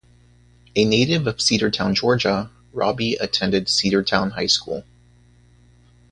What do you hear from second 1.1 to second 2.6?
of Cedartown, Georgia,